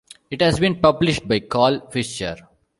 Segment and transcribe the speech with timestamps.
[0.31, 2.35] It has been published by Carl Fischer.